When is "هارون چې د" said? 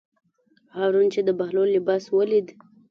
0.75-1.29